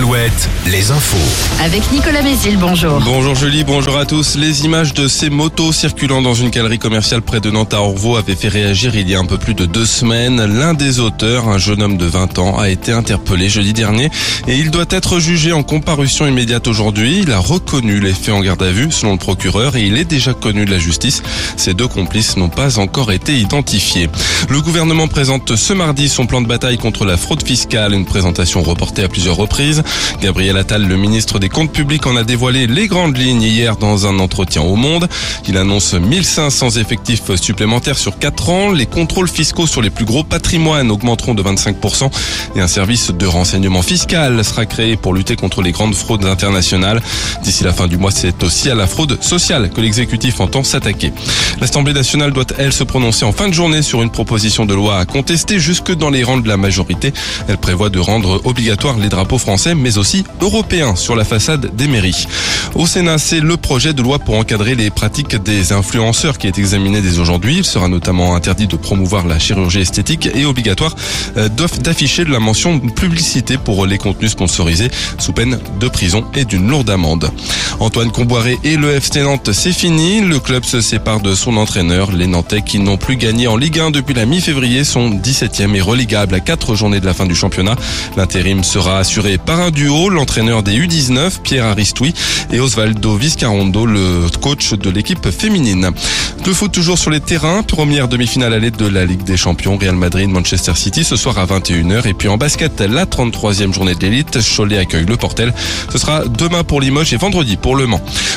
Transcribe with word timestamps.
Alouette, 0.00 0.48
les 0.66 0.90
infos. 0.92 1.18
Avec 1.62 1.92
Nicolas 1.92 2.22
Mézil, 2.22 2.56
bonjour. 2.56 3.02
Bonjour 3.04 3.34
Julie, 3.34 3.64
bonjour 3.64 3.98
à 3.98 4.06
tous. 4.06 4.34
Les 4.36 4.64
images 4.64 4.94
de 4.94 5.08
ces 5.08 5.28
motos 5.28 5.72
circulant 5.72 6.22
dans 6.22 6.32
une 6.32 6.48
galerie 6.48 6.78
commerciale 6.78 7.20
près 7.20 7.40
de 7.40 7.50
Nantes 7.50 7.74
à 7.74 7.82
Orvaux 7.82 8.16
avaient 8.16 8.34
fait 8.34 8.48
réagir 8.48 8.96
il 8.96 9.10
y 9.10 9.14
a 9.14 9.18
un 9.18 9.26
peu 9.26 9.36
plus 9.36 9.52
de 9.52 9.66
deux 9.66 9.84
semaines. 9.84 10.42
L'un 10.42 10.72
des 10.72 11.00
auteurs, 11.00 11.48
un 11.48 11.58
jeune 11.58 11.82
homme 11.82 11.98
de 11.98 12.06
20 12.06 12.38
ans, 12.38 12.58
a 12.58 12.70
été 12.70 12.92
interpellé 12.92 13.50
jeudi 13.50 13.74
dernier 13.74 14.10
et 14.48 14.56
il 14.56 14.70
doit 14.70 14.86
être 14.88 15.18
jugé 15.18 15.52
en 15.52 15.62
comparution 15.62 16.26
immédiate 16.26 16.66
aujourd'hui. 16.66 17.20
Il 17.22 17.32
a 17.32 17.38
reconnu 17.38 18.00
les 18.00 18.14
faits 18.14 18.32
en 18.32 18.40
garde 18.40 18.62
à 18.62 18.70
vue 18.70 18.90
selon 18.90 19.12
le 19.12 19.18
procureur 19.18 19.76
et 19.76 19.82
il 19.82 19.98
est 19.98 20.06
déjà 20.06 20.32
connu 20.32 20.64
de 20.64 20.70
la 20.70 20.78
justice. 20.78 21.22
Ces 21.58 21.74
deux 21.74 21.88
complices 21.88 22.38
n'ont 22.38 22.48
pas 22.48 22.78
encore 22.78 23.12
été 23.12 23.38
identifiés. 23.38 24.08
Le 24.48 24.62
gouvernement 24.62 25.08
présente 25.08 25.56
ce 25.56 25.74
mardi 25.74 26.08
son 26.08 26.24
plan 26.24 26.40
de 26.40 26.46
bataille 26.46 26.78
contre 26.78 27.04
la 27.04 27.18
fraude 27.18 27.46
fiscale, 27.46 27.92
une 27.92 28.06
présentation 28.06 28.62
reportée 28.62 29.02
à 29.02 29.08
plusieurs 29.08 29.36
reprises. 29.36 29.82
Gabriel 30.20 30.56
Attal, 30.56 30.86
le 30.86 30.96
ministre 30.96 31.38
des 31.38 31.48
Comptes 31.48 31.72
publics, 31.72 32.06
en 32.06 32.16
a 32.16 32.24
dévoilé 32.24 32.66
les 32.66 32.88
grandes 32.88 33.16
lignes 33.16 33.42
hier 33.42 33.76
dans 33.76 34.06
un 34.06 34.18
entretien 34.18 34.62
au 34.62 34.76
Monde. 34.76 35.08
Il 35.48 35.56
annonce 35.56 35.94
1500 35.94 36.70
effectifs 36.72 37.34
supplémentaires 37.36 37.98
sur 37.98 38.18
4 38.18 38.50
ans. 38.50 38.70
Les 38.70 38.86
contrôles 38.86 39.28
fiscaux 39.28 39.66
sur 39.66 39.82
les 39.82 39.90
plus 39.90 40.04
gros 40.04 40.24
patrimoines 40.24 40.90
augmenteront 40.90 41.34
de 41.34 41.42
25% 41.42 42.10
et 42.56 42.60
un 42.60 42.68
service 42.68 43.10
de 43.10 43.26
renseignement 43.26 43.82
fiscal 43.82 44.44
sera 44.44 44.66
créé 44.66 44.96
pour 44.96 45.14
lutter 45.14 45.36
contre 45.36 45.62
les 45.62 45.72
grandes 45.72 45.94
fraudes 45.94 46.24
internationales. 46.24 47.02
D'ici 47.42 47.64
la 47.64 47.72
fin 47.72 47.88
du 47.88 47.96
mois, 47.96 48.10
c'est 48.10 48.42
aussi 48.42 48.70
à 48.70 48.74
la 48.74 48.86
fraude 48.86 49.22
sociale 49.22 49.70
que 49.70 49.80
l'exécutif 49.80 50.40
entend 50.40 50.64
s'attaquer. 50.64 51.12
L'Assemblée 51.60 51.92
nationale 51.92 52.32
doit, 52.32 52.44
elle, 52.58 52.72
se 52.72 52.84
prononcer 52.84 53.24
en 53.24 53.32
fin 53.32 53.48
de 53.48 53.54
journée 53.54 53.82
sur 53.82 54.02
une 54.02 54.10
proposition 54.10 54.66
de 54.66 54.74
loi 54.74 54.98
à 54.98 55.04
contester 55.04 55.58
jusque 55.58 55.94
dans 55.94 56.10
les 56.10 56.24
rangs 56.24 56.38
de 56.38 56.48
la 56.48 56.56
majorité. 56.56 57.12
Elle 57.48 57.58
prévoit 57.58 57.90
de 57.90 57.98
rendre 57.98 58.40
obligatoire 58.44 58.98
les 58.98 59.08
drapeaux 59.08 59.38
français 59.38 59.74
mais 59.80 59.98
aussi 59.98 60.24
européen 60.40 60.94
sur 60.96 61.16
la 61.16 61.24
façade 61.24 61.74
des 61.74 61.88
mairies. 61.88 62.26
Au 62.74 62.86
Sénat, 62.86 63.18
c'est 63.18 63.40
le 63.40 63.56
projet 63.56 63.92
de 63.92 64.02
loi 64.02 64.18
pour 64.18 64.36
encadrer 64.36 64.74
les 64.74 64.90
pratiques 64.90 65.36
des 65.36 65.72
influenceurs 65.72 66.38
qui 66.38 66.46
est 66.46 66.58
examiné 66.58 67.00
dès 67.00 67.18
aujourd'hui. 67.18 67.58
Il 67.58 67.64
sera 67.64 67.88
notamment 67.88 68.34
interdit 68.34 68.66
de 68.66 68.76
promouvoir 68.76 69.26
la 69.26 69.38
chirurgie 69.38 69.80
esthétique 69.80 70.28
et 70.34 70.44
obligatoire 70.44 70.94
euh, 71.36 71.48
d'afficher 71.48 72.24
de 72.24 72.30
la 72.30 72.40
mention 72.40 72.78
publicité 72.78 73.58
pour 73.58 73.86
les 73.86 73.98
contenus 73.98 74.32
sponsorisés 74.32 74.90
sous 75.18 75.32
peine 75.32 75.58
de 75.80 75.88
prison 75.88 76.24
et 76.34 76.44
d'une 76.44 76.68
lourde 76.68 76.90
amende. 76.90 77.30
Antoine 77.80 78.10
Comboiré 78.10 78.58
et 78.62 78.76
le 78.76 78.90
FC 78.90 79.22
Nantes, 79.22 79.52
c'est 79.52 79.72
fini. 79.72 80.20
Le 80.20 80.38
club 80.38 80.64
se 80.64 80.82
sépare 80.82 81.20
de 81.20 81.34
son 81.34 81.56
entraîneur. 81.56 82.12
Les 82.12 82.26
Nantais 82.26 82.60
qui 82.60 82.78
n'ont 82.78 82.98
plus 82.98 83.16
gagné 83.16 83.46
en 83.46 83.56
Ligue 83.56 83.80
1 83.80 83.90
depuis 83.90 84.12
la 84.12 84.26
mi-février 84.26 84.84
sont 84.84 85.08
17e 85.08 85.74
et 85.74 85.80
religables 85.80 86.34
à 86.34 86.40
4 86.40 86.74
journées 86.74 87.00
de 87.00 87.06
la 87.06 87.14
fin 87.14 87.24
du 87.24 87.34
championnat. 87.34 87.76
L'intérim 88.18 88.64
sera 88.64 88.98
assuré 88.98 89.38
par 89.38 89.60
un 89.60 89.70
duo, 89.70 90.10
l'entraîneur 90.10 90.62
des 90.62 90.72
U19, 90.72 91.40
Pierre 91.42 91.64
Aristoui, 91.64 92.12
et 92.52 92.60
Osvaldo 92.60 93.16
Viscarondo, 93.16 93.86
le 93.86 94.26
coach 94.42 94.74
de 94.74 94.90
l'équipe 94.90 95.30
féminine. 95.30 95.90
Le 96.46 96.52
foot 96.52 96.72
toujours 96.72 96.98
sur 96.98 97.10
les 97.10 97.20
terrains, 97.20 97.62
première 97.62 98.08
demi-finale 98.08 98.52
à 98.52 98.58
l'aide 98.58 98.76
de 98.76 98.88
la 98.88 99.06
Ligue 99.06 99.24
des 99.24 99.36
Champions, 99.38 99.78
Real 99.78 99.94
Madrid, 99.94 100.28
Manchester 100.28 100.74
City, 100.74 101.02
ce 101.02 101.16
soir 101.16 101.38
à 101.38 101.46
21h. 101.46 102.06
Et 102.06 102.14
puis 102.14 102.28
en 102.28 102.36
basket, 102.36 102.80
la 102.80 103.06
33e 103.06 103.72
journée 103.72 103.94
de 103.94 104.00
l'élite, 104.00 104.38
Cholet 104.56 104.78
accueille 104.78 105.06
le 105.06 105.16
Portel. 105.16 105.54
Ce 105.90 105.96
sera 105.96 106.24
demain 106.26 106.62
pour 106.62 106.80
Limoges 106.80 107.12
et 107.14 107.16
vendredi 107.16 107.56
pour 107.56 107.69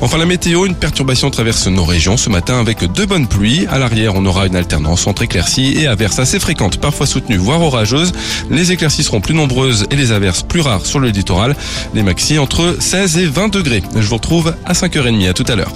Enfin 0.00 0.16
la 0.16 0.26
météo, 0.26 0.64
une 0.64 0.74
perturbation 0.74 1.30
traverse 1.30 1.66
nos 1.66 1.84
régions 1.84 2.16
ce 2.16 2.30
matin 2.30 2.58
avec 2.58 2.84
deux 2.92 3.04
bonnes 3.04 3.26
pluies. 3.26 3.66
À 3.70 3.78
l'arrière, 3.78 4.14
on 4.14 4.24
aura 4.24 4.46
une 4.46 4.56
alternance 4.56 5.06
entre 5.06 5.22
éclaircies 5.22 5.76
et 5.78 5.86
averses 5.86 6.18
assez 6.18 6.40
fréquentes, 6.40 6.78
parfois 6.78 7.06
soutenues, 7.06 7.36
voire 7.36 7.60
orageuses. 7.60 8.12
Les 8.50 8.72
éclaircies 8.72 9.04
seront 9.04 9.20
plus 9.20 9.34
nombreuses 9.34 9.86
et 9.90 9.96
les 9.96 10.12
averses 10.12 10.42
plus 10.42 10.60
rares 10.60 10.86
sur 10.86 10.98
le 10.98 11.08
littoral. 11.08 11.56
Les 11.94 12.02
maxi 12.02 12.38
entre 12.38 12.76
16 12.78 13.18
et 13.18 13.26
20 13.26 13.48
degrés. 13.48 13.82
Je 13.94 14.06
vous 14.06 14.16
retrouve 14.16 14.54
à 14.64 14.72
5h30. 14.72 15.28
À 15.28 15.34
tout 15.34 15.44
à 15.48 15.56
l'heure. 15.56 15.72